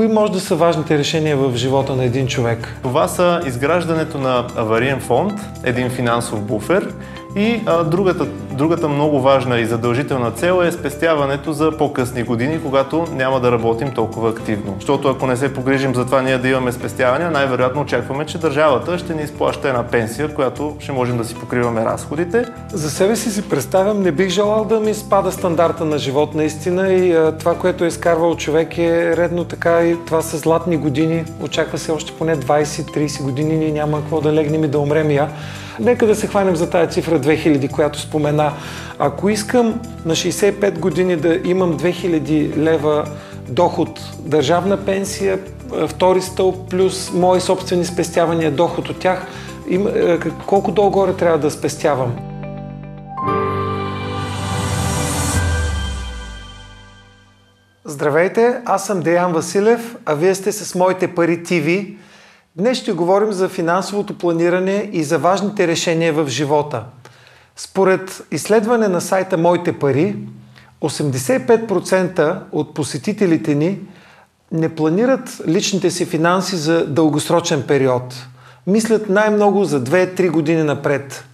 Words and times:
кои 0.00 0.08
може 0.08 0.32
да 0.32 0.40
са 0.40 0.56
важните 0.56 0.98
решения 0.98 1.36
в 1.36 1.56
живота 1.56 1.96
на 1.96 2.04
един 2.04 2.26
човек? 2.26 2.76
Това 2.82 3.08
са 3.08 3.40
изграждането 3.46 4.18
на 4.18 4.46
авариен 4.56 5.00
фонд, 5.00 5.32
един 5.64 5.90
финансов 5.90 6.42
буфер 6.42 6.94
и 7.36 7.60
а, 7.66 7.84
другата, 7.84 8.26
другата 8.60 8.88
много 8.88 9.20
важна 9.20 9.60
и 9.60 9.66
задължителна 9.66 10.30
цел 10.30 10.62
е 10.64 10.72
спестяването 10.72 11.52
за 11.52 11.76
по-късни 11.78 12.22
години, 12.22 12.62
когато 12.62 13.06
няма 13.12 13.40
да 13.40 13.52
работим 13.52 13.94
толкова 13.94 14.30
активно. 14.30 14.74
Защото 14.78 15.08
ако 15.08 15.26
не 15.26 15.36
се 15.36 15.54
погрижим 15.54 15.94
за 15.94 16.06
това 16.06 16.22
ние 16.22 16.38
да 16.38 16.48
имаме 16.48 16.72
спестявания, 16.72 17.30
най-вероятно 17.30 17.80
очакваме, 17.80 18.26
че 18.26 18.38
държавата 18.38 18.98
ще 18.98 19.14
ни 19.14 19.22
изплаща 19.22 19.68
една 19.68 19.82
пенсия, 19.82 20.34
която 20.34 20.76
ще 20.78 20.92
можем 20.92 21.16
да 21.16 21.24
си 21.24 21.34
покриваме 21.34 21.84
разходите. 21.84 22.44
За 22.72 22.90
себе 22.90 23.16
си 23.16 23.30
си 23.30 23.48
представям, 23.48 24.02
не 24.02 24.12
бих 24.12 24.28
желал 24.28 24.64
да 24.64 24.80
ми 24.80 24.94
спада 24.94 25.32
стандарта 25.32 25.84
на 25.84 25.98
живот 25.98 26.34
наистина 26.34 26.92
и 26.92 27.16
това, 27.38 27.54
което 27.54 27.84
е 27.84 27.88
изкарвал 27.88 28.36
човек 28.36 28.78
е 28.78 29.16
редно 29.16 29.44
така 29.44 29.82
и 29.82 29.96
това 30.06 30.22
са 30.22 30.36
златни 30.36 30.76
години. 30.76 31.24
Очаква 31.42 31.78
се 31.78 31.92
още 31.92 32.12
поне 32.12 32.36
20-30 32.36 33.22
години, 33.22 33.56
ние 33.56 33.72
няма 33.72 34.00
какво 34.00 34.20
да 34.20 34.32
легнем 34.32 34.64
и 34.64 34.68
да 34.68 34.78
умрем 34.78 35.10
я. 35.10 35.28
Нека 35.80 36.06
да 36.06 36.14
се 36.14 36.26
хванем 36.26 36.56
за 36.56 36.70
тази 36.70 36.90
цифра 36.90 37.20
2000, 37.20 37.70
която 37.70 38.00
спомена. 38.00 38.52
Ако 38.98 39.28
искам 39.28 39.80
на 40.04 40.14
65 40.14 40.78
години 40.78 41.16
да 41.16 41.38
имам 41.44 41.78
2000 41.78 42.56
лева 42.56 43.04
доход, 43.48 44.00
държавна 44.18 44.84
пенсия, 44.84 45.38
втори 45.88 46.22
стълб 46.22 46.70
плюс 46.70 47.12
мои 47.12 47.40
собствени 47.40 47.84
спестявания, 47.84 48.50
доход 48.50 48.88
от 48.88 48.98
тях, 48.98 49.26
колко 50.46 50.72
долу-горе 50.72 51.12
трябва 51.12 51.38
да 51.38 51.50
спестявам? 51.50 52.16
Здравейте, 57.84 58.56
аз 58.64 58.86
съм 58.86 59.00
Деян 59.00 59.32
Василев, 59.32 59.96
а 60.06 60.14
вие 60.14 60.34
сте 60.34 60.52
с 60.52 60.74
Моите 60.74 61.14
пари 61.14 61.42
ТВ. 61.42 61.86
Днес 62.56 62.78
ще 62.78 62.92
говорим 62.92 63.32
за 63.32 63.48
финансовото 63.48 64.18
планиране 64.18 64.90
и 64.92 65.04
за 65.04 65.18
важните 65.18 65.68
решения 65.68 66.12
в 66.12 66.28
живота. 66.28 66.84
Според 67.56 68.26
изследване 68.30 68.88
на 68.88 69.00
сайта 69.00 69.36
Моите 69.36 69.78
пари, 69.78 70.16
85% 70.82 72.40
от 72.52 72.74
посетителите 72.74 73.54
ни 73.54 73.78
не 74.52 74.74
планират 74.74 75.42
личните 75.48 75.90
си 75.90 76.06
финанси 76.06 76.56
за 76.56 76.86
дългосрочен 76.86 77.64
период. 77.66 78.26
Мислят 78.66 79.08
най-много 79.08 79.64
за 79.64 79.84
2-3 79.84 80.30
години 80.30 80.62
напред. 80.62 81.24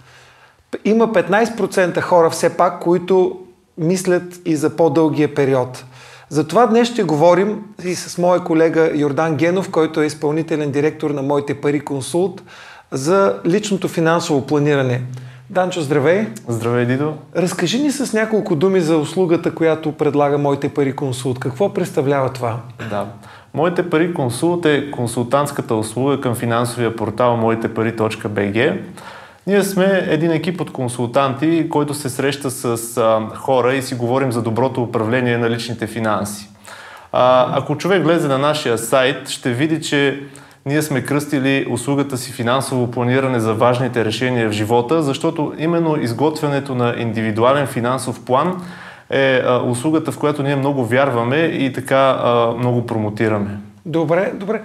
Има 0.85 1.07
15% 1.07 2.01
хора 2.01 2.29
все 2.29 2.57
пак, 2.57 2.81
които 2.81 3.39
мислят 3.77 4.39
и 4.45 4.55
за 4.55 4.75
по-дългия 4.75 5.35
период– 5.35 5.85
затова 6.29 6.67
днес 6.67 6.87
ще 6.87 7.03
говорим 7.03 7.63
и 7.85 7.95
с 7.95 8.17
моя 8.17 8.43
колега 8.43 8.91
Йордан 8.95 9.35
Генов, 9.35 9.71
който 9.71 10.01
е 10.01 10.05
изпълнителен 10.05 10.71
директор 10.71 11.11
на 11.11 11.21
Моите 11.21 11.61
пари 11.61 11.79
консулт, 11.79 12.41
за 12.91 13.35
личното 13.45 13.87
финансово 13.87 14.45
планиране. 14.45 15.01
Данчо, 15.49 15.81
здравей! 15.81 16.27
Здравей, 16.47 16.85
Дидо! 16.85 17.13
Разкажи 17.35 17.79
ни 17.79 17.91
с 17.91 18.13
няколко 18.13 18.55
думи 18.55 18.81
за 18.81 18.97
услугата, 18.97 19.55
която 19.55 19.91
предлага 19.91 20.37
Моите 20.37 20.69
пари 20.69 20.95
консулт. 20.95 21.39
Какво 21.39 21.73
представлява 21.73 22.33
това? 22.33 22.59
Да. 22.89 23.05
Моите 23.53 23.89
пари 23.89 24.13
консулт 24.13 24.65
е 24.65 24.91
консултантската 24.91 25.75
услуга 25.75 26.21
към 26.21 26.35
финансовия 26.35 26.95
портал 26.95 27.37
моитепари.bg. 27.37 28.79
Ние 29.47 29.63
сме 29.63 30.05
един 30.07 30.31
екип 30.31 30.61
от 30.61 30.71
консултанти, 30.71 31.69
който 31.69 31.93
се 31.93 32.09
среща 32.09 32.51
с 32.51 32.97
а, 32.97 33.35
хора 33.35 33.73
и 33.73 33.81
си 33.81 33.95
говорим 33.95 34.31
за 34.31 34.41
доброто 34.41 34.83
управление 34.83 35.37
на 35.37 35.49
личните 35.49 35.87
финанси. 35.87 36.49
А, 37.11 37.57
ако 37.59 37.77
човек 37.77 38.03
влезе 38.03 38.27
на 38.27 38.37
нашия 38.37 38.77
сайт, 38.77 39.29
ще 39.29 39.53
види, 39.53 39.81
че 39.81 40.19
ние 40.65 40.81
сме 40.81 41.03
кръстили 41.03 41.67
услугата 41.71 42.17
си 42.17 42.31
финансово 42.31 42.91
планиране 42.91 43.39
за 43.39 43.53
важните 43.53 44.05
решения 44.05 44.49
в 44.49 44.51
живота, 44.51 45.01
защото 45.03 45.53
именно 45.57 46.01
изготвянето 46.01 46.75
на 46.75 46.95
индивидуален 46.97 47.67
финансов 47.67 48.25
план 48.25 48.61
е 49.09 49.41
а, 49.45 49.61
услугата, 49.65 50.11
в 50.11 50.19
която 50.19 50.43
ние 50.43 50.55
много 50.55 50.85
вярваме 50.85 51.37
и 51.37 51.73
така 51.73 52.19
а, 52.23 52.53
много 52.57 52.85
промотираме. 52.85 53.49
Добре, 53.85 54.31
добре. 54.35 54.61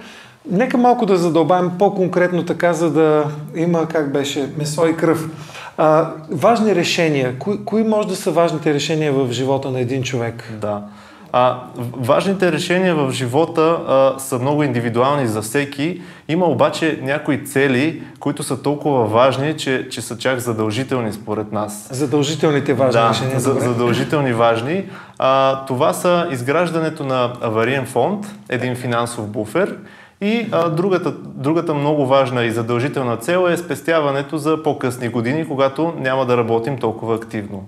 Нека 0.51 0.77
малко 0.77 1.05
да 1.05 1.17
задълбаем 1.17 1.71
по-конкретно 1.79 2.45
така, 2.45 2.73
за 2.73 2.91
да 2.91 3.25
има, 3.55 3.87
как 3.87 4.13
беше, 4.13 4.49
месо 4.57 4.87
и 4.87 4.97
кръв. 4.97 5.29
А, 5.77 6.09
важни 6.31 6.75
решения. 6.75 7.39
Кои, 7.39 7.65
кои 7.65 7.83
може 7.83 8.07
да 8.07 8.15
са 8.15 8.31
важните 8.31 8.73
решения 8.73 9.13
в 9.13 9.31
живота 9.31 9.71
на 9.71 9.79
един 9.79 10.03
човек? 10.03 10.43
Да. 10.61 10.81
А, 11.31 11.59
важните 11.97 12.51
решения 12.51 12.95
в 12.95 13.11
живота 13.11 13.61
а, 13.61 14.19
са 14.19 14.39
много 14.39 14.63
индивидуални 14.63 15.27
за 15.27 15.41
всеки. 15.41 16.01
Има 16.27 16.45
обаче 16.45 16.99
някои 17.01 17.45
цели, 17.45 18.03
които 18.19 18.43
са 18.43 18.61
толкова 18.61 19.05
важни, 19.05 19.57
че, 19.57 19.87
че 19.89 20.01
са 20.01 20.17
чак 20.17 20.39
задължителни 20.39 21.13
според 21.13 21.51
нас. 21.51 21.87
Задължителните 21.91 22.73
важни 22.73 23.01
да, 23.01 23.09
решения. 23.09 23.39
За, 23.39 23.53
задължителни 23.53 24.33
важни. 24.33 24.83
А, 25.19 25.65
това 25.65 25.93
са 25.93 26.27
изграждането 26.31 27.03
на 27.05 27.33
авариен 27.41 27.85
фонд, 27.85 28.35
един 28.49 28.75
финансов 28.75 29.27
буфер 29.27 29.77
и 30.23 30.47
а, 30.51 30.69
другата, 30.69 31.13
другата 31.25 31.73
много 31.73 32.05
важна 32.05 32.43
и 32.43 32.51
задължителна 32.51 33.17
цел 33.17 33.47
е 33.49 33.57
спестяването 33.57 34.37
за 34.37 34.63
по-късни 34.63 35.09
години, 35.09 35.47
когато 35.47 35.93
няма 35.97 36.25
да 36.25 36.37
работим 36.37 36.77
толкова 36.77 37.15
активно. 37.15 37.67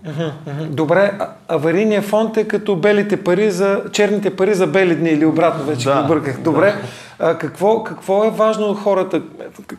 Добре, 0.69 1.11
аварийният 1.47 2.05
фонд 2.05 2.37
е 2.37 2.47
като 2.47 2.75
белите 2.75 3.23
пари 3.23 3.51
за 3.51 3.81
черните 3.91 4.35
пари 4.35 4.53
за 4.53 4.67
бели 4.67 4.95
дни 4.95 5.09
или 5.09 5.25
обратно, 5.25 5.63
вече 5.63 5.89
да, 5.89 6.01
го 6.01 6.07
бърках. 6.07 6.41
Добре, 6.41 6.73
да. 7.19 7.25
а, 7.25 7.37
какво, 7.37 7.83
какво 7.83 8.25
е 8.25 8.29
важно 8.29 8.73
хората? 8.73 9.21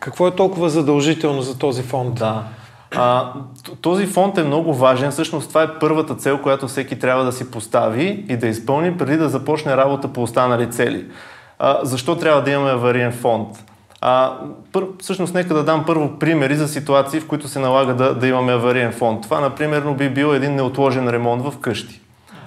Какво 0.01 0.27
е 0.29 0.31
толкова 0.31 0.69
задължително 0.69 1.43
за 1.43 1.59
този 1.59 1.83
фонд? 1.83 2.15
Да. 2.15 2.43
А, 2.97 3.33
този 3.81 4.07
фонд 4.07 4.39
е 4.39 4.43
много 4.43 4.75
важен. 4.75 5.11
Всъщност 5.11 5.49
това 5.49 5.63
е 5.63 5.79
първата 5.81 6.15
цел, 6.15 6.39
която 6.39 6.69
всеки 6.69 6.99
трябва 6.99 7.25
да 7.25 7.33
си 7.33 7.51
постави 7.51 8.25
и 8.29 8.37
да 8.37 8.47
изпълни 8.47 8.97
преди 8.97 9.17
да 9.17 9.29
започне 9.29 9.77
работа 9.77 10.09
по 10.09 10.23
останали 10.23 10.71
цели. 10.71 11.05
А, 11.59 11.79
защо 11.83 12.17
трябва 12.17 12.43
да 12.43 12.51
имаме 12.51 12.71
авариен 12.71 13.13
фонд? 13.13 13.49
А, 14.01 14.33
пър, 14.73 14.85
всъщност, 15.01 15.35
нека 15.35 15.55
да 15.55 15.65
дам 15.65 15.85
първо 15.87 16.19
примери 16.19 16.57
за 16.57 16.69
ситуации, 16.69 17.21
в 17.21 17.27
които 17.27 17.49
се 17.49 17.59
налага 17.59 17.95
да, 17.95 18.15
да 18.15 18.27
имаме 18.27 18.53
авариен 18.53 18.93
фонд. 18.93 19.23
Това, 19.23 19.41
например, 19.41 19.81
би 19.81 20.11
бил 20.11 20.27
един 20.27 20.55
неотложен 20.55 21.09
ремонт 21.09 21.43
в 21.43 21.59
къщи. 21.61 22.01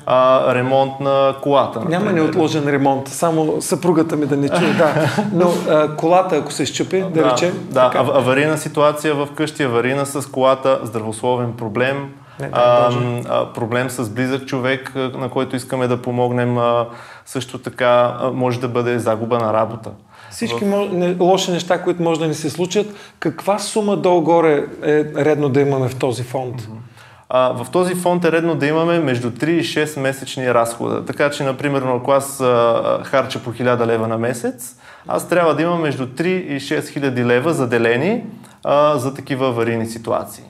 А, 0.06 0.56
ремонт 0.56 1.00
на 1.00 1.36
колата. 1.42 1.80
Например. 1.80 2.00
Няма 2.00 2.12
неотложен 2.12 2.70
ремонт, 2.70 3.08
само 3.08 3.62
съпругата 3.62 4.16
ми 4.16 4.26
да 4.26 4.38
не 4.38 4.50
чуе, 4.50 4.74
да. 4.74 5.10
Но 5.34 5.54
а, 5.70 5.96
колата, 5.96 6.36
ако 6.36 6.52
се 6.52 6.66
щупи, 6.66 7.02
да, 7.02 7.10
да 7.10 7.32
речем. 7.32 7.68
Да, 7.72 7.90
така. 7.90 8.00
аварийна 8.00 8.58
ситуация 8.58 9.16
в 9.16 9.28
къщи, 9.36 9.64
аварийна 9.64 10.06
с 10.06 10.32
колата, 10.32 10.80
здравословен 10.84 11.54
проблем, 11.54 12.10
не, 12.40 12.50
а, 12.52 12.92
а, 13.30 13.54
проблем 13.54 13.90
с 13.90 14.10
близък 14.10 14.46
човек, 14.46 14.96
на 14.96 15.30
който 15.30 15.56
искаме 15.56 15.88
да 15.88 16.02
помогнем, 16.02 16.58
а, 16.58 16.86
също 17.26 17.58
така 17.58 18.18
а, 18.20 18.32
може 18.32 18.60
да 18.60 18.68
бъде 18.68 19.00
загуба 19.00 19.40
на 19.40 19.54
работа. 19.54 19.92
Всички 20.32 20.66
в... 20.66 20.90
не, 20.92 21.16
лоши 21.20 21.52
неща, 21.52 21.82
които 21.84 22.04
може 22.04 22.20
да 22.20 22.28
ни 22.28 22.34
се 22.34 22.50
случат, 22.50 22.88
каква 23.20 23.60
сума 23.60 23.98
долу-горе 23.98 24.66
е 24.84 25.06
редно 25.16 25.50
да 25.50 25.62
имаме 25.62 25.90
в 25.90 25.96
този 25.96 26.24
фонд? 26.24 26.62
Mm-hmm. 26.62 26.90
А, 27.30 27.64
в 27.64 27.72
този 27.72 27.96
фонд 27.96 28.26
е 28.26 28.32
редно 28.32 28.56
да 28.56 28.68
имаме 28.68 29.00
между 29.00 29.32
3 29.32 29.48
и 29.48 29.64
6 29.64 30.00
месечни 30.00 30.54
разхода. 30.54 31.06
Така 31.06 31.30
че, 31.30 31.44
например, 31.44 31.82
ако 31.82 32.12
аз 32.12 32.42
а, 32.42 33.02
харча 33.04 33.40
по 33.40 33.54
1000 33.54 33.86
лева 33.86 34.08
на 34.08 34.18
месец, 34.18 34.76
аз 35.08 35.30
трябва 35.30 35.56
да 35.56 35.62
имам 35.62 35.82
между 35.82 36.08
3 36.08 36.26
и 36.26 36.60
6 36.60 36.88
хиляди 36.88 37.26
лева 37.26 37.54
заделени 37.54 38.24
а, 38.64 38.98
за 38.98 39.14
такива 39.14 39.48
аварийни 39.48 39.86
ситуации. 39.86 40.44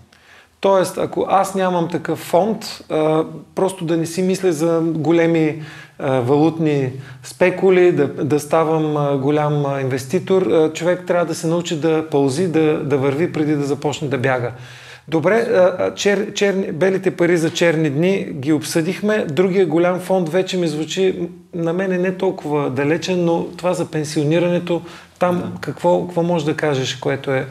Тоест, 0.61 0.97
ако 0.97 1.25
аз 1.29 1.55
нямам 1.55 1.89
такъв 1.89 2.19
фонд, 2.19 2.65
а, 2.89 3.23
просто 3.55 3.85
да 3.85 3.97
не 3.97 4.05
си 4.05 4.21
мисля 4.21 4.51
за 4.51 4.81
големи 4.83 5.61
а, 5.99 6.19
валутни 6.19 6.91
спекули, 7.23 7.91
да, 7.91 8.07
да 8.07 8.39
ставам 8.39 8.97
а, 8.97 9.17
голям 9.17 9.65
а, 9.65 9.81
инвеститор, 9.81 10.41
а, 10.41 10.73
човек 10.73 11.03
трябва 11.07 11.25
да 11.25 11.35
се 11.35 11.47
научи 11.47 11.79
да 11.79 12.05
пълзи, 12.11 12.47
да, 12.47 12.83
да 12.83 12.97
върви 12.97 13.31
преди 13.31 13.55
да 13.55 13.63
започне 13.63 14.07
да 14.07 14.17
бяга. 14.17 14.51
Добре, 15.07 15.35
а, 15.35 15.93
чер, 15.95 16.33
черни, 16.33 16.71
белите 16.71 17.11
пари 17.11 17.37
за 17.37 17.49
черни 17.49 17.89
дни 17.89 18.27
ги 18.31 18.53
обсъдихме. 18.53 19.25
Другия 19.29 19.65
голям 19.65 19.99
фонд 19.99 20.29
вече 20.29 20.57
ми 20.57 20.67
звучи 20.67 21.29
на 21.53 21.73
мен 21.73 21.91
е 21.91 21.97
не 21.97 22.17
толкова 22.17 22.69
далечен, 22.69 23.25
но 23.25 23.45
това 23.57 23.73
за 23.73 23.85
пенсионирането, 23.85 24.81
там 25.19 25.37
да. 25.37 25.61
какво, 25.61 26.05
какво 26.05 26.23
може 26.23 26.45
да 26.45 26.55
кажеш, 26.55 26.95
което 26.95 27.31
е 27.31 27.47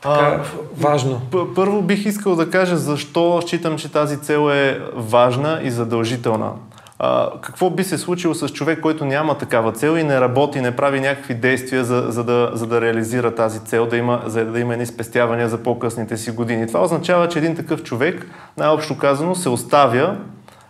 така, 0.00 0.42
важно? 0.76 1.20
Първо 1.54 1.82
бих 1.82 2.06
искал 2.06 2.36
да 2.36 2.50
кажа 2.50 2.76
защо 2.76 3.42
считам, 3.42 3.78
че 3.78 3.92
тази 3.92 4.20
цел 4.20 4.50
е 4.50 4.80
важна 4.94 5.60
и 5.62 5.70
задължителна. 5.70 6.52
А, 6.98 7.30
какво 7.40 7.70
би 7.70 7.84
се 7.84 7.98
случило 7.98 8.34
с 8.34 8.48
човек, 8.48 8.80
който 8.80 9.04
няма 9.04 9.38
такава 9.38 9.72
цел 9.72 9.96
и 9.96 10.04
не 10.04 10.20
работи, 10.20 10.60
не 10.60 10.76
прави 10.76 11.00
някакви 11.00 11.34
действия, 11.34 11.84
за, 11.84 12.04
за, 12.08 12.24
да, 12.24 12.50
за 12.52 12.66
да 12.66 12.80
реализира 12.80 13.34
тази 13.34 13.60
цел, 13.60 13.86
да 13.86 13.96
има, 13.96 14.22
за 14.26 14.44
да 14.44 14.60
има 14.60 14.72
едни 14.72 14.86
спестявания 14.86 15.48
за 15.48 15.58
по-късните 15.58 16.16
си 16.16 16.30
години. 16.30 16.66
Това 16.66 16.82
означава, 16.82 17.28
че 17.28 17.38
един 17.38 17.56
такъв 17.56 17.82
човек, 17.82 18.30
най-общо 18.56 18.98
казано, 18.98 19.34
се 19.34 19.48
оставя 19.48 20.16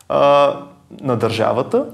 а, 0.08 0.54
на 1.00 1.16
държавата 1.16 1.84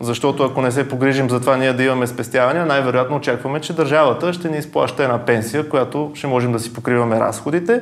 Защото 0.00 0.42
ако 0.42 0.62
не 0.62 0.70
се 0.70 0.88
погрижим 0.88 1.30
за 1.30 1.40
това 1.40 1.56
ние 1.56 1.72
да 1.72 1.82
имаме 1.82 2.06
спестявания, 2.06 2.66
най-вероятно 2.66 3.16
очакваме, 3.16 3.60
че 3.60 3.72
държавата 3.72 4.32
ще 4.32 4.48
ни 4.48 4.58
изплаща 4.58 5.04
една 5.04 5.18
пенсия, 5.18 5.68
която 5.68 6.10
ще 6.14 6.26
можем 6.26 6.52
да 6.52 6.60
си 6.60 6.74
покриваме 6.74 7.20
разходите. 7.20 7.80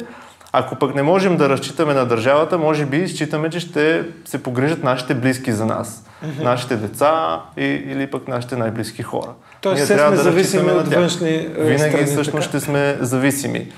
Ако 0.53 0.77
пък 0.77 0.95
не 0.95 1.03
можем 1.03 1.37
да 1.37 1.49
разчитаме 1.49 1.95
на 1.95 2.07
държавата, 2.07 2.59
може 2.59 2.87
би 2.87 3.09
считаме, 3.09 3.51
че 3.51 3.61
ще 3.61 4.05
се 4.25 4.43
погрижат 4.43 4.83
нашите 4.83 5.15
близки 5.15 5.53
за 5.53 5.67
нас. 5.67 6.05
Mm-hmm. 6.25 6.43
Нашите 6.43 6.77
деца 6.77 7.41
и, 7.57 7.65
или 7.65 8.07
пък 8.07 8.29
нашите 8.29 8.57
най-близки 8.57 9.03
хора. 9.03 9.31
Тоест, 9.61 9.85
все 9.85 9.99
сме 9.99 10.11
да 10.11 10.17
зависими 10.17 10.71
от 10.71 10.89
външни 10.89 11.35
е, 11.35 11.49
Винаги 11.59 11.79
страни, 11.79 12.07
всъщност 12.07 12.33
така? 12.33 12.43
ще 12.43 12.61
сме 12.61 12.97
зависими. 13.01 13.69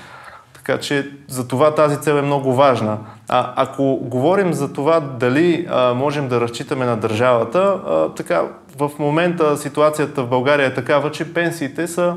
Така 0.71 0.81
че 0.81 1.11
за 1.27 1.47
това 1.47 1.75
тази 1.75 1.97
цел 1.97 2.13
е 2.13 2.21
много 2.21 2.53
важна. 2.53 2.97
А, 3.29 3.53
ако 3.55 3.95
говорим 3.95 4.53
за 4.53 4.73
това 4.73 4.99
дали 4.99 5.67
а, 5.69 5.93
можем 5.93 6.27
да 6.27 6.41
разчитаме 6.41 6.85
на 6.85 6.97
държавата, 6.97 7.59
а, 7.87 8.09
така 8.09 8.43
в 8.77 8.91
момента 8.99 9.57
ситуацията 9.57 10.23
в 10.23 10.27
България 10.27 10.67
е 10.67 10.73
такава, 10.73 11.11
че 11.11 11.33
пенсиите 11.33 11.87
са 11.87 12.15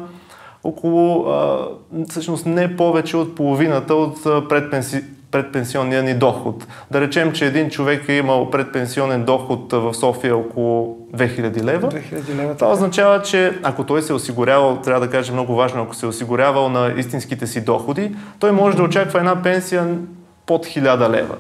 около, 0.65 1.29
а, 1.29 1.69
всъщност 2.11 2.47
не 2.47 2.77
повече 2.77 3.17
от 3.17 3.35
половината 3.35 3.95
от 3.95 4.49
предпенси, 4.49 5.05
предпенсионния 5.35 6.03
ни 6.03 6.15
доход. 6.15 6.67
Да 6.91 7.01
речем, 7.01 7.33
че 7.33 7.47
един 7.47 7.71
човек 7.71 8.09
е 8.09 8.13
имал 8.13 8.51
предпенсионен 8.51 9.25
доход 9.25 9.73
в 9.73 9.95
София 9.95 10.37
около 10.37 10.97
2000 11.15 11.63
лева. 11.63 11.89
2000 11.89 12.37
лева 12.37 12.55
Това 12.55 12.73
означава, 12.73 13.23
че 13.23 13.59
ако 13.63 13.85
той 13.85 14.03
се 14.03 14.13
е 14.13 14.17
осигурявал, 14.17 14.81
трябва 14.85 15.07
да 15.07 15.11
кажа 15.13 15.33
много 15.33 15.55
важно, 15.55 15.83
ако 15.83 15.95
се 15.95 16.07
е 16.07 16.09
осигурявал 16.09 16.69
на 16.69 16.95
истинските 16.97 17.47
си 17.47 17.65
доходи, 17.65 18.17
той 18.39 18.53
може 18.53 18.77
да 18.77 18.83
очаква 18.83 19.19
една 19.19 19.43
пенсия 19.43 19.99
под 20.47 20.67
1000 20.67 21.11
лева. 21.11 21.37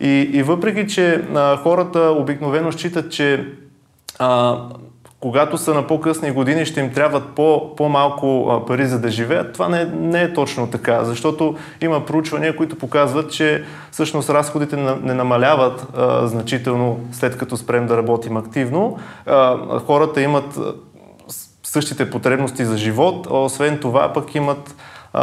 И, 0.00 0.30
и 0.32 0.42
въпреки, 0.42 0.88
че 0.88 1.24
а, 1.34 1.56
хората 1.56 2.00
обикновено 2.00 2.72
считат, 2.72 3.12
че 3.12 3.46
а, 4.18 4.58
когато 5.20 5.58
са 5.58 5.74
на 5.74 5.86
по-късни 5.86 6.30
години, 6.30 6.66
ще 6.66 6.80
им 6.80 6.92
трябват 6.92 7.28
по, 7.28 7.76
по-малко 7.76 8.62
пари 8.66 8.86
за 8.86 9.00
да 9.00 9.10
живеят. 9.10 9.52
Това 9.52 9.68
не, 9.68 9.84
не 9.84 10.22
е 10.22 10.32
точно 10.32 10.70
така, 10.70 11.04
защото 11.04 11.56
има 11.80 12.04
проучвания, 12.04 12.56
които 12.56 12.78
показват, 12.78 13.32
че 13.32 13.64
всъщност 13.90 14.30
разходите 14.30 14.76
не 14.76 15.14
намаляват 15.14 15.86
а, 15.96 16.26
значително 16.26 17.00
след 17.12 17.36
като 17.36 17.56
спрем 17.56 17.86
да 17.86 17.96
работим 17.96 18.36
активно. 18.36 18.98
А, 19.26 19.56
хората 19.78 20.22
имат 20.22 20.58
същите 21.62 22.10
потребности 22.10 22.64
за 22.64 22.76
живот, 22.76 23.26
а 23.30 23.34
освен 23.34 23.78
това 23.78 24.12
пък 24.12 24.34
имат 24.34 24.74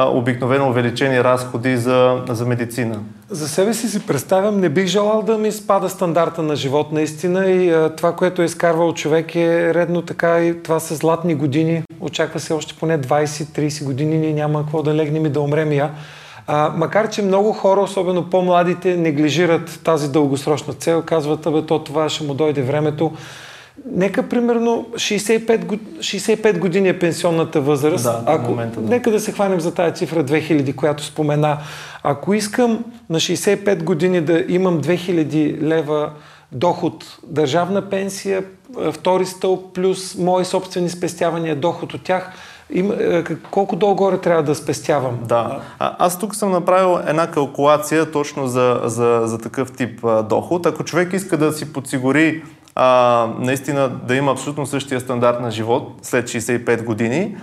обикновено 0.04 0.70
увеличени 0.70 1.24
разходи 1.24 1.78
за, 1.78 2.22
за 2.30 2.46
медицина. 2.46 3.00
За 3.30 3.48
себе 3.48 3.74
си 3.74 3.90
си 3.90 4.08
представям, 4.08 4.60
не 4.60 4.70
бих 4.70 4.86
желал 4.86 5.22
да 5.22 5.38
ми 5.38 5.52
спада 5.52 5.90
стандарта 5.90 6.42
на 6.42 6.56
живот 6.56 6.92
наистина 6.92 7.46
и 7.46 7.70
а, 7.70 7.96
това, 7.96 8.16
което 8.16 8.42
е 8.42 8.46
изкарвал 8.46 8.94
човек 8.94 9.36
е 9.36 9.74
редно 9.74 10.02
така 10.02 10.40
и 10.44 10.64
това 10.64 10.80
са 10.80 10.96
златни 10.96 11.36
години. 11.36 11.84
Очаква 12.00 12.40
се 12.40 12.54
още 12.54 12.76
поне 12.80 13.00
20-30 13.00 13.84
години, 13.84 14.18
ние 14.18 14.34
няма 14.34 14.62
какво 14.62 14.84
да 14.84 14.96
легнем 14.96 15.26
и 15.26 15.30
да 15.30 15.42
умрем 15.42 15.72
я. 15.72 15.92
А, 16.48 16.74
макар, 16.76 17.10
че 17.10 17.22
много 17.22 17.54
хора, 17.54 17.82
особено 17.82 18.30
по-младите, 18.30 18.98
неглижират 18.98 19.80
тази 19.84 20.12
дългосрочна 20.12 20.74
цел, 20.74 21.04
казват, 21.06 21.46
абе, 21.46 21.62
то 21.62 21.84
това 21.84 22.10
ще 22.10 22.24
му 22.24 22.34
дойде 22.34 22.62
времето. 22.62 23.12
Нека 23.92 24.30
примерно 24.30 24.86
65, 24.94 25.80
65 26.00 26.60
години 26.60 26.90
е 26.90 27.00
пенсионната 27.00 27.62
възраст. 27.62 28.04
Да, 28.04 28.24
Ако, 28.26 28.50
момента, 28.50 28.82
да. 28.82 28.90
Нека 28.90 29.12
да 29.12 29.20
се 29.20 29.32
хванем 29.32 29.60
за 29.60 29.74
тази 29.74 29.96
цифра 29.96 30.24
2000, 30.24 30.76
която 30.76 31.04
спомена. 31.04 31.58
Ако 32.04 32.34
искам 32.34 32.84
на 33.10 33.20
65 33.20 33.84
години 33.84 34.22
да 34.22 34.44
имам 34.48 34.82
2000 34.82 35.62
лева 35.62 36.12
доход, 36.52 37.18
държавна 37.24 37.90
пенсия, 37.90 38.44
втори 38.92 39.26
стълб 39.26 39.74
плюс 39.74 40.16
мои 40.18 40.46
собствени 40.46 40.90
спестявания, 40.90 41.56
доход 41.56 41.94
от 41.94 42.04
тях, 42.04 42.32
има, 42.70 43.24
колко 43.52 43.76
долу-горе 43.76 44.18
трябва 44.18 44.44
да 44.44 44.56
спестявам? 44.56 45.20
Да. 45.28 45.62
А, 45.80 45.96
аз 46.00 46.20
тук 46.20 46.36
съм 46.36 46.52
направил 46.52 47.00
една 47.08 47.32
калкулация 47.32 48.12
точно 48.12 48.48
за, 48.48 48.82
за, 48.84 49.22
за 49.26 49.38
такъв 49.38 49.72
тип 49.72 50.06
а, 50.06 50.24
доход. 50.24 50.66
Ако 50.66 50.84
човек 50.84 51.14
иска 51.14 51.38
да 51.38 51.52
си 51.52 51.74
подсигури 51.74 52.44
а, 52.76 53.28
наистина 53.40 53.90
да 53.90 54.16
има 54.16 54.32
абсолютно 54.32 54.66
същия 54.66 55.00
стандарт 55.00 55.42
на 55.42 55.52
живот 55.52 56.00
след 56.02 56.28
65 56.28 56.84
години. 56.84 57.38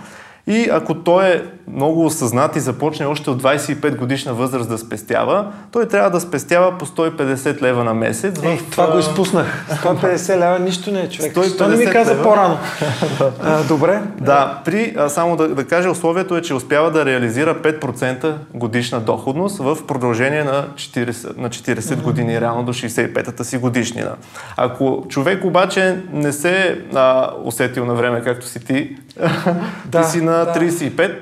И 0.47 0.69
ако 0.71 0.93
той 0.93 1.27
е 1.27 1.41
много 1.67 2.05
осъзнат 2.05 2.55
и 2.55 2.59
започне 2.59 3.05
още 3.05 3.29
от 3.29 3.43
25 3.43 3.95
годишна 3.95 4.33
възраст 4.33 4.69
да 4.69 4.77
спестява, 4.77 5.51
той 5.71 5.87
трябва 5.87 6.09
да 6.09 6.19
спестява 6.19 6.77
по 6.77 6.85
150 6.85 7.61
лева 7.61 7.83
на 7.83 7.93
месец. 7.93 8.43
Е, 8.43 8.57
в... 8.57 8.69
това 8.71 8.91
го 8.91 8.99
изпуснах. 8.99 9.65
150 9.83 10.37
лева 10.37 10.59
нищо 10.59 10.91
не 10.91 11.01
е 11.01 11.09
човек. 11.09 11.33
Той 11.57 11.67
не 11.67 11.77
ми 11.77 11.85
каза 11.85 12.11
лева. 12.11 12.23
по-рано. 12.23 12.57
а, 13.43 13.63
добре. 13.63 14.01
Да, 14.19 14.61
при, 14.65 14.95
а, 14.97 15.09
само 15.09 15.35
да, 15.35 15.47
да 15.47 15.67
кажа, 15.67 15.91
условието 15.91 16.37
е, 16.37 16.41
че 16.41 16.53
успява 16.53 16.91
да 16.91 17.05
реализира 17.05 17.55
5% 17.61 18.33
годишна 18.53 18.99
доходност 18.99 19.57
в 19.57 19.77
продължение 19.87 20.43
на 20.43 20.65
40, 20.75 21.37
на 21.37 21.49
40 21.49 21.79
mm-hmm. 21.79 22.01
години, 22.01 22.41
реално 22.41 22.63
до 22.63 22.73
65-та 22.73 23.43
си 23.43 23.57
годишнина. 23.57 24.11
Ако 24.57 25.05
човек 25.09 25.45
обаче 25.45 26.01
не 26.13 26.31
се 26.31 26.81
а, 26.93 27.31
усетил 27.43 27.85
на 27.85 27.95
време, 27.95 28.21
както 28.23 28.47
си 28.47 28.65
ти, 28.65 28.97
да, 29.85 30.01
ти 30.01 30.11
си 30.11 30.21
на 30.21 30.31
да. 30.31 30.53
35, 30.53 31.15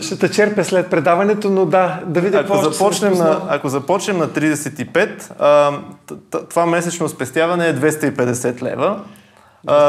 ще, 0.00 0.18
те 0.18 0.30
черпя 0.30 0.64
след 0.64 0.90
предаването, 0.90 1.50
но 1.50 1.66
да, 1.66 2.00
да 2.06 2.20
видя 2.20 2.38
ако 2.38 2.56
започнем 2.56 3.12
на, 3.12 3.40
Ако 3.48 3.68
започнем 3.68 4.18
на 4.18 4.28
35, 4.28 5.30
а, 5.38 5.72
това 6.50 6.66
месечно 6.66 7.08
спестяване 7.08 7.68
е 7.68 7.74
250 7.74 8.62
лева. 8.62 9.00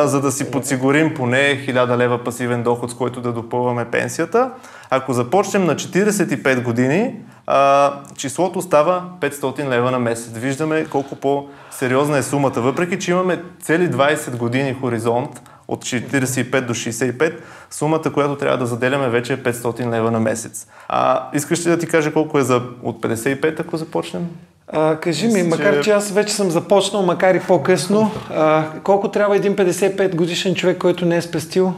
За 0.04 0.22
да 0.22 0.32
си 0.32 0.52
подсигурим 0.52 1.14
поне 1.14 1.66
1000 1.68 1.98
лева 1.98 2.24
пасивен 2.24 2.64
доход, 2.64 2.92
с 2.92 2.94
който 2.94 3.22
да 3.22 3.32
допълваме 3.32 3.86
пенсията. 3.86 4.52
Ако 4.90 5.14
започнем 5.14 5.66
на 5.66 5.76
45 5.76 6.64
години, 6.64 7.16
а, 7.48 7.94
числото 8.16 8.62
става 8.62 9.04
500 9.20 9.70
лева 9.70 9.92
на 9.92 10.00
месец. 10.00 10.32
Виждаме 10.38 10.86
колко 10.86 11.16
по-сериозна 11.16 12.18
е 12.18 12.24
сумата. 12.24 12.54
Въпреки, 12.58 13.00
че 13.00 13.12
имаме 13.12 13.44
цели 13.62 13.92
20 13.92 14.38
години 14.38 14.78
хоризонт, 14.82 15.42
от 15.68 15.86
45 15.86 16.62
до 16.62 16.74
65, 16.74 17.34
сумата, 17.72 18.12
която 18.14 18.36
трябва 18.36 18.58
да 18.58 18.66
заделяме 18.66 19.10
вече 19.10 19.34
е 19.34 19.38
500 19.38 19.92
лева 19.92 20.12
на 20.12 20.20
месец. 20.20 20.68
А 20.88 21.30
искаш 21.34 21.66
ли 21.66 21.70
да 21.70 21.80
ти 21.80 21.88
кажа 21.88 22.14
колко 22.14 22.40
е 22.40 22.44
за 22.44 22.62
от 22.84 23.02
55, 23.02 23.60
ако 23.60 23.78
започнем? 23.78 24.30
А, 24.68 24.96
кажи 24.96 25.28
ми, 25.28 25.44
макар 25.44 25.82
че 25.82 25.92
аз 25.92 26.12
вече 26.12 26.34
съм 26.34 26.52
започнал, 26.52 27.04
макар 27.04 27.36
и 27.36 27.40
по-късно, 27.40 28.12
а, 28.30 28.66
колко 28.84 29.12
трябва 29.12 29.36
един 29.36 29.56
55 29.56 30.16
годишен 30.16 30.56
човек, 30.56 30.78
който 30.78 31.06
не 31.06 31.16
е 31.18 31.22
спестил? 31.22 31.74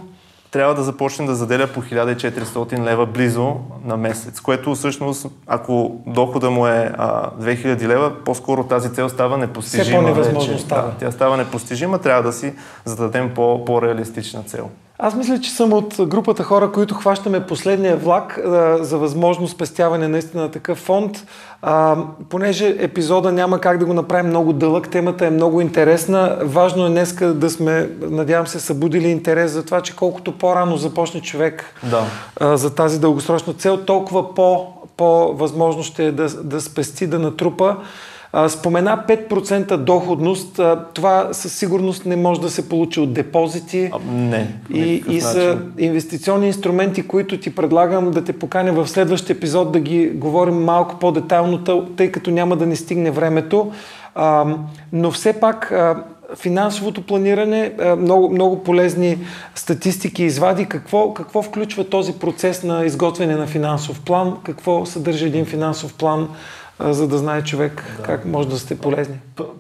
Трябва 0.56 0.76
да 0.76 0.84
започне 0.84 1.26
да 1.26 1.36
заделя 1.36 1.68
по 1.68 1.82
1400 1.82 2.84
лева 2.84 3.06
близо 3.06 3.56
на 3.86 3.98
месец, 3.98 4.42
което 4.42 4.76
всъщност, 4.76 5.28
ако 5.48 6.02
дохода 6.08 6.52
му 6.52 6.68
е 6.68 6.92
а, 6.98 7.30
2000 7.32 7.88
лева, 7.88 8.24
по-скоро 8.24 8.64
тази 8.64 8.94
цел 8.94 9.10
става 9.10 9.38
непостижима. 9.38 9.84
Все 9.84 9.94
по-невъзможно 9.96 10.60
става. 10.60 10.82
Да, 10.88 10.96
тя 11.00 11.12
става 11.12 11.38
непостижима, 11.38 11.98
трябва 12.00 12.24
да 12.24 12.34
си 12.34 12.54
зададем 12.86 13.32
по- 13.34 13.66
по-реалистична 13.66 14.44
цел. 14.44 14.70
Аз 15.00 15.16
мисля, 15.16 15.40
че 15.40 15.52
съм 15.52 15.74
от 15.74 15.96
групата 16.00 16.44
хора, 16.44 16.72
които 16.72 16.96
хващаме 16.96 17.46
последния 17.46 17.98
влак 17.98 18.38
а, 18.38 18.78
за 18.84 18.98
възможно 18.98 19.48
спестяване 19.48 20.08
наистина 20.08 20.44
на 20.44 20.52
такъв 20.52 20.78
фонд. 20.78 21.26
А, 21.62 21.98
понеже 22.30 22.76
епизода 22.80 23.32
няма 23.32 23.60
как 23.60 23.78
да 23.78 23.86
го 23.86 23.94
направим 23.94 24.30
много 24.30 24.54
дълъг, 24.54 24.90
темата 24.90 25.26
е 25.26 25.30
много 25.30 25.62
интересна. 25.62 26.38
Важно 26.42 26.86
е 26.86 26.90
днеска 26.90 27.34
да 27.34 27.50
сме, 27.50 27.90
надявам 28.02 28.48
се, 28.48 28.60
събудили 28.60 29.08
интерес 29.08 29.52
за 29.52 29.66
това, 29.66 29.82
че 29.82 29.96
колкото 29.96 30.32
по-рано 30.32 30.78
започне 30.78 31.22
човек 31.22 31.66
да. 31.84 32.04
а, 32.40 32.58
за 32.58 32.76
тази 32.76 33.00
дългосрочна 33.00 33.54
цел, 33.54 33.78
толкова 33.78 34.36
по, 34.36 34.68
по-възможно 34.98 35.84
ще 35.84 36.06
е 36.06 36.12
да, 36.12 36.44
да 36.44 36.62
спести, 36.62 37.08
да 37.08 37.20
натрупа. 37.20 37.78
Спомена 38.50 39.04
5% 39.08 39.78
доходност. 39.78 40.60
Това 40.94 41.30
със 41.32 41.54
сигурност 41.54 42.06
не 42.06 42.16
може 42.16 42.42
да 42.42 42.50
се 42.50 42.70
получи 42.70 43.00
от 43.00 43.14
депозити. 43.14 43.90
А, 43.94 44.00
не. 44.12 44.48
И, 44.74 45.04
и 45.10 45.22
са 45.22 45.58
инвестиционни 45.78 46.48
инструменти, 46.48 47.08
които 47.08 47.40
ти 47.40 47.56
предлагам 47.56 48.12
да 48.12 48.24
те 48.24 48.34
поканя 48.34 48.74
в 48.74 48.88
следващия 48.88 49.36
епизод 49.36 49.72
да 49.72 49.80
ги 49.80 50.10
говорим 50.10 50.64
малко 50.64 51.00
по-детайлно, 51.00 51.64
тъй 51.98 52.12
като 52.12 52.32
няма 52.32 52.56
да 52.56 52.66
ни 52.66 52.76
стигне 52.76 53.12
времето. 53.12 53.72
А, 54.16 54.46
но 54.94 55.12
все 55.12 55.34
пак 55.34 55.72
а, 55.72 56.04
финансовото 56.36 57.02
планиране, 57.02 57.74
много, 57.98 58.30
много 58.30 58.64
полезни 58.64 59.18
статистики 59.56 60.24
извади. 60.24 60.66
Какво, 60.66 61.14
какво 61.14 61.42
включва 61.42 61.84
този 61.84 62.14
процес 62.14 62.64
на 62.64 62.86
изготвяне 62.86 63.36
на 63.36 63.48
финансов 63.48 64.02
план? 64.02 64.38
Какво 64.44 64.86
съдържа 64.86 65.26
един 65.26 65.46
финансов 65.46 65.94
план? 65.94 66.30
За 66.80 67.08
да 67.08 67.18
знае 67.18 67.44
човек 67.44 67.84
да. 67.98 68.04
как 68.04 68.26
може 68.26 68.50
да 68.50 68.60
сте 68.60 68.78
полезни? 68.78 69.16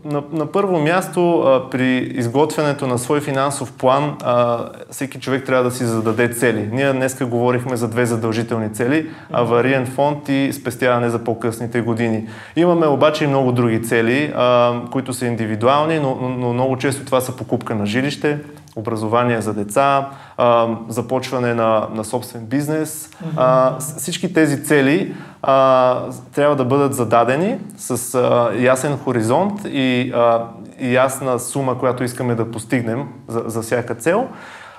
На, 0.05 0.23
на 0.31 0.45
първо 0.45 0.79
място, 0.79 1.39
а, 1.39 1.69
при 1.69 1.97
изготвянето 1.97 2.87
на 2.87 2.97
свой 2.97 3.21
финансов 3.21 3.73
план, 3.73 4.17
а, 4.23 4.65
всеки 4.91 5.19
човек 5.19 5.45
трябва 5.45 5.63
да 5.63 5.71
си 5.71 5.85
зададе 5.85 6.29
цели. 6.29 6.69
Ние 6.71 6.93
днеска 6.93 7.25
говорихме 7.25 7.75
за 7.75 7.87
две 7.87 8.05
задължителни 8.05 8.73
цели, 8.73 9.09
авариен 9.31 9.85
фонд 9.85 10.29
и 10.29 10.53
спестяване 10.53 11.09
за 11.09 11.19
по-късните 11.19 11.81
години. 11.81 12.27
Имаме 12.55 12.87
обаче 12.87 13.23
и 13.23 13.27
много 13.27 13.51
други 13.51 13.83
цели, 13.83 14.33
а, 14.35 14.73
които 14.91 15.13
са 15.13 15.25
индивидуални, 15.25 15.99
но, 15.99 16.15
но 16.15 16.53
много 16.53 16.77
често 16.77 17.05
това 17.05 17.21
са 17.21 17.35
покупка 17.35 17.75
на 17.75 17.85
жилище, 17.85 18.39
образование 18.75 19.41
за 19.41 19.53
деца, 19.53 20.09
а, 20.37 20.67
започване 20.87 21.53
на, 21.53 21.87
на 21.93 22.03
собствен 22.03 22.45
бизнес. 22.45 23.09
А, 23.37 23.79
всички 23.79 24.33
тези 24.33 24.63
цели 24.63 25.15
а, 25.41 26.01
трябва 26.35 26.55
да 26.55 26.65
бъдат 26.65 26.93
зададени 26.93 27.59
с 27.77 28.15
а, 28.15 28.51
ясен 28.57 28.97
хоризонт 28.97 29.61
и, 29.65 30.11
а, 30.15 30.47
и 30.79 30.93
ясна 30.93 31.39
сума, 31.39 31.79
която 31.79 32.03
искаме 32.03 32.35
да 32.35 32.51
постигнем 32.51 33.07
за, 33.27 33.43
за 33.45 33.61
всяка 33.61 33.95
цел 33.95 34.27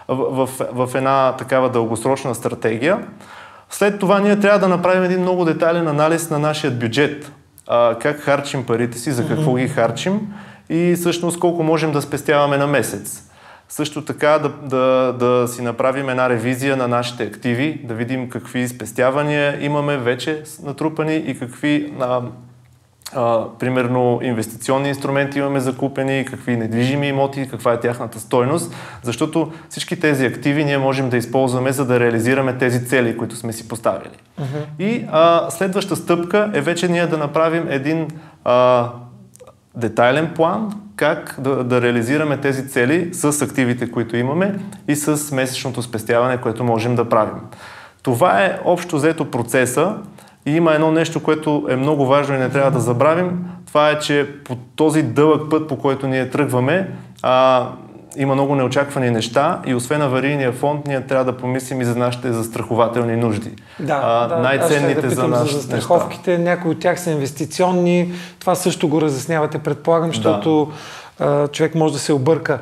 в, 0.08 0.46
в, 0.46 0.86
в 0.86 0.94
една 0.94 1.32
такава 1.32 1.70
дългосрочна 1.70 2.34
стратегия. 2.34 3.06
След 3.70 4.00
това 4.00 4.20
ние 4.20 4.40
трябва 4.40 4.58
да 4.58 4.68
направим 4.68 5.04
един 5.04 5.20
много 5.20 5.44
детайлен 5.44 5.88
анализ 5.88 6.30
на 6.30 6.38
нашия 6.38 6.70
бюджет. 6.70 7.32
А, 7.68 7.98
как 7.98 8.20
харчим 8.20 8.64
парите 8.64 8.98
си, 8.98 9.12
за 9.12 9.28
какво 9.28 9.54
ги 9.54 9.68
харчим 9.68 10.20
и 10.68 10.94
всъщност 10.96 11.38
колко 11.38 11.62
можем 11.62 11.92
да 11.92 12.02
спестяваме 12.02 12.56
на 12.56 12.66
месец. 12.66 13.30
Също 13.68 14.04
така 14.04 14.38
да, 14.38 14.48
да, 14.48 15.12
да 15.12 15.48
си 15.48 15.62
направим 15.62 16.08
една 16.08 16.28
ревизия 16.28 16.76
на 16.76 16.88
нашите 16.88 17.22
активи, 17.22 17.80
да 17.84 17.94
видим 17.94 18.30
какви 18.30 18.68
спестявания 18.68 19.64
имаме 19.64 19.96
вече 19.96 20.42
натрупани 20.62 21.16
и 21.16 21.38
какви 21.38 21.92
а, 22.00 22.22
а, 23.14 23.44
примерно 23.58 24.20
инвестиционни 24.22 24.88
инструменти 24.88 25.38
имаме 25.38 25.60
закупени, 25.60 26.24
какви 26.24 26.56
недвижими 26.56 27.08
имоти, 27.08 27.48
каква 27.50 27.72
е 27.72 27.80
тяхната 27.80 28.20
стойност, 28.20 28.74
защото 29.02 29.52
всички 29.68 30.00
тези 30.00 30.26
активи 30.26 30.64
ние 30.64 30.78
можем 30.78 31.10
да 31.10 31.16
използваме, 31.16 31.72
за 31.72 31.86
да 31.86 32.00
реализираме 32.00 32.58
тези 32.58 32.86
цели, 32.86 33.16
които 33.16 33.36
сме 33.36 33.52
си 33.52 33.68
поставили. 33.68 34.16
Uh-huh. 34.40 34.82
И 34.82 35.06
а, 35.12 35.50
следваща 35.50 35.96
стъпка 35.96 36.50
е 36.54 36.60
вече 36.60 36.88
ние 36.88 37.06
да 37.06 37.18
направим 37.18 37.66
един 37.70 38.08
а, 38.44 38.88
детайлен 39.76 40.32
план, 40.34 40.80
как 40.96 41.36
да, 41.38 41.64
да 41.64 41.82
реализираме 41.82 42.36
тези 42.36 42.68
цели 42.68 43.14
с 43.14 43.42
активите, 43.42 43.90
които 43.90 44.16
имаме 44.16 44.54
и 44.88 44.96
с 44.96 45.34
месечното 45.34 45.82
спестяване, 45.82 46.36
което 46.36 46.64
можем 46.64 46.94
да 46.94 47.08
правим. 47.08 47.40
Това 48.02 48.44
е 48.44 48.58
общо 48.64 48.96
взето 48.96 49.30
процеса 49.30 49.96
и 50.46 50.50
има 50.50 50.74
едно 50.74 50.90
нещо, 50.90 51.22
което 51.22 51.66
е 51.68 51.76
много 51.76 52.06
важно 52.06 52.34
и 52.34 52.38
не 52.38 52.48
трябва 52.48 52.70
да 52.70 52.80
забравим. 52.80 53.44
Това 53.66 53.90
е, 53.90 53.98
че 53.98 54.28
по 54.44 54.56
този 54.56 55.02
дълъг 55.02 55.50
път, 55.50 55.68
по 55.68 55.78
който 55.78 56.06
ние 56.06 56.30
тръгваме, 56.30 56.90
а, 57.22 57.68
има 58.16 58.34
много 58.34 58.54
неочаквани 58.54 59.10
неща 59.10 59.60
и 59.66 59.74
освен 59.74 60.02
аварийния 60.02 60.52
фонд, 60.52 60.86
ние 60.86 61.00
трябва 61.00 61.24
да 61.24 61.36
помислим 61.36 61.80
и 61.80 61.84
за 61.84 61.96
нашите 61.96 62.32
застрахователни 62.32 63.16
нужди. 63.16 63.50
Да, 63.80 64.00
а, 64.04 64.28
да 64.28 64.36
най-ценните 64.36 65.06
да 65.06 65.14
за 65.14 65.28
нашите 65.28 65.54
за 65.54 65.60
застраховките, 65.60 66.30
неща. 66.30 66.50
някои 66.50 66.70
от 66.70 66.80
тях 66.80 67.00
са 67.00 67.10
инвестиционни, 67.10 68.12
това 68.38 68.54
също 68.54 68.88
го 68.88 69.00
разяснявате, 69.00 69.58
предполагам, 69.58 70.08
защото 70.08 70.72
да. 71.18 71.48
човек 71.48 71.74
може 71.74 71.92
да 71.92 71.98
се 71.98 72.12
обърка. 72.12 72.58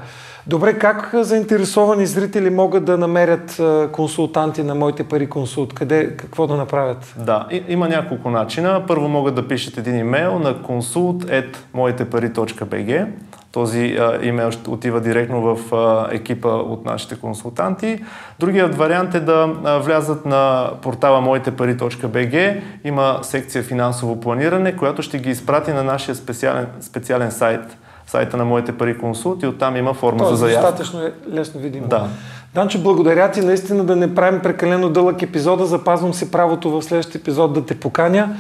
Добре, 0.47 0.79
как 0.79 1.11
заинтересовани 1.15 2.07
зрители 2.07 2.51
могат 2.51 2.85
да 2.85 2.99
намерят 2.99 3.61
консултанти 3.93 4.63
на 4.63 4.75
Моите 4.75 5.05
пари 5.05 5.27
консулт? 5.27 5.75
Къде, 5.75 6.17
какво 6.17 6.47
да 6.47 6.57
направят? 6.57 7.15
Да, 7.19 7.47
и, 7.51 7.63
има 7.69 7.89
няколко 7.89 8.31
начина. 8.31 8.85
Първо 8.89 9.09
могат 9.09 9.35
да 9.35 9.49
пишат 9.49 9.79
един 9.79 9.99
имейл 9.99 10.39
на 10.39 10.55
consult.moitepari.bg 10.55 13.07
този 13.55 13.97
а, 14.01 14.19
имейл 14.23 14.51
ще 14.51 14.71
отива 14.71 15.01
директно 15.01 15.41
в 15.41 15.75
а, 15.75 16.15
екипа 16.15 16.49
от 16.49 16.85
нашите 16.85 17.17
консултанти. 17.17 18.05
Другият 18.39 18.75
вариант 18.75 19.15
е 19.15 19.21
да 19.21 19.55
а, 19.65 19.79
влязат 19.79 20.27
на 20.27 20.71
портала 20.83 21.21
моитепари.bg. 21.21 22.61
Има 22.85 23.19
секция 23.23 23.63
финансово 23.63 24.21
планиране, 24.21 24.77
която 24.77 25.03
ще 25.03 25.19
ги 25.19 25.31
изпрати 25.31 25.73
на 25.73 25.85
нашия 25.85 26.15
специален, 26.15 26.67
специален 26.81 27.31
сайт 27.31 27.77
сайта 28.07 28.37
на 28.37 28.45
Моите 28.45 28.73
пари 28.73 28.99
консулт 28.99 29.43
и 29.43 29.47
оттам 29.47 29.77
има 29.77 29.95
форма 29.95 30.19
Това 30.19 30.31
за 30.31 30.37
заявка. 30.37 30.71
достатъчно 30.71 31.03
е 31.03 31.13
лесно 31.33 31.61
видимо. 31.61 31.87
Да. 31.87 32.09
Данчо, 32.55 32.79
благодаря 32.79 33.31
ти 33.31 33.41
наистина 33.41 33.85
да 33.85 33.97
не 33.97 34.15
правим 34.15 34.41
прекалено 34.41 34.89
дълъг 34.89 35.23
епизода. 35.23 35.67
Запазвам 35.67 36.15
си 36.15 36.31
правото 36.31 36.71
в 36.71 36.83
следващия 36.83 37.19
епизод 37.19 37.53
да 37.53 37.67
те 37.67 37.81
поканя. 37.81 38.37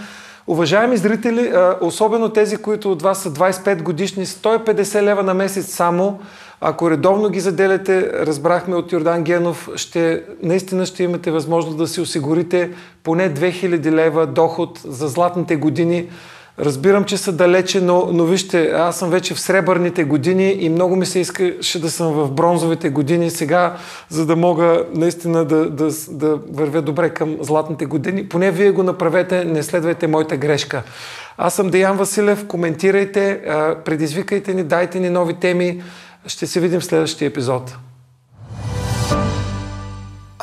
Уважаеми 0.46 0.96
зрители, 0.96 1.52
особено 1.80 2.28
тези, 2.28 2.56
които 2.56 2.92
от 2.92 3.02
вас 3.02 3.18
са 3.18 3.30
25 3.30 3.82
годишни, 3.82 4.26
150 4.26 5.02
лева 5.02 5.22
на 5.22 5.34
месец 5.34 5.74
само, 5.74 6.20
ако 6.60 6.90
редовно 6.90 7.28
ги 7.28 7.40
заделяте, 7.40 8.10
разбрахме 8.26 8.76
от 8.76 8.92
Йордан 8.92 9.22
Генов, 9.22 9.68
ще, 9.76 10.22
наистина 10.42 10.86
ще 10.86 11.02
имате 11.02 11.30
възможност 11.30 11.78
да 11.78 11.86
си 11.86 12.00
осигурите 12.00 12.70
поне 13.02 13.34
2000 13.34 13.90
лева 13.90 14.26
доход 14.26 14.80
за 14.84 15.08
златните 15.08 15.56
години. 15.56 16.08
Разбирам, 16.58 17.04
че 17.04 17.16
са 17.16 17.32
далече, 17.32 17.80
но, 17.80 18.08
но 18.12 18.24
вижте, 18.24 18.70
аз 18.70 18.98
съм 18.98 19.10
вече 19.10 19.34
в 19.34 19.40
сребърните 19.40 20.04
години 20.04 20.52
и 20.52 20.68
много 20.68 20.96
ми 20.96 21.06
се 21.06 21.18
искаше 21.18 21.80
да 21.80 21.90
съм 21.90 22.12
в 22.12 22.30
бронзовите 22.30 22.90
години 22.90 23.30
сега, 23.30 23.76
за 24.08 24.26
да 24.26 24.36
мога 24.36 24.84
наистина 24.94 25.44
да, 25.44 25.70
да, 25.70 25.88
да 26.10 26.36
вървя 26.52 26.82
добре 26.82 27.10
към 27.10 27.36
златните 27.40 27.86
години. 27.86 28.28
Поне 28.28 28.50
вие 28.50 28.70
го 28.70 28.82
направете, 28.82 29.44
не 29.44 29.62
следвайте 29.62 30.06
моята 30.06 30.36
грешка. 30.36 30.82
Аз 31.38 31.54
съм 31.54 31.70
Деян 31.70 31.96
Василев, 31.96 32.46
коментирайте, 32.46 33.40
предизвикайте 33.84 34.54
ни, 34.54 34.64
дайте 34.64 35.00
ни 35.00 35.10
нови 35.10 35.34
теми. 35.34 35.82
Ще 36.26 36.46
се 36.46 36.60
видим 36.60 36.80
в 36.80 36.84
следващия 36.84 37.26
епизод. 37.28 37.76